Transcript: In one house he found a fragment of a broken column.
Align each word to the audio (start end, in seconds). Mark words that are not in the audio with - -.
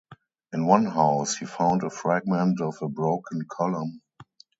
In 0.51 0.65
one 0.65 0.87
house 0.87 1.35
he 1.37 1.45
found 1.45 1.83
a 1.83 1.91
fragment 1.91 2.59
of 2.59 2.75
a 2.81 2.87
broken 2.89 3.43
column. 3.47 4.01